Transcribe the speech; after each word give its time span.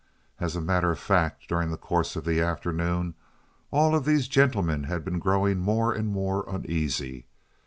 As 0.39 0.55
a 0.55 0.61
matter 0.61 0.89
of 0.89 0.97
fact, 0.97 1.47
during 1.47 1.69
the 1.69 1.77
course 1.77 2.15
of 2.15 2.25
the 2.25 2.41
afternoon 2.41 3.13
all 3.69 3.93
of 3.93 4.03
these 4.03 4.27
gentlemen 4.27 4.85
had 4.85 5.05
been 5.05 5.19
growing 5.19 5.59
more 5.59 5.93
and 5.93 6.07
more 6.07 6.43
uneasy. 6.49 7.27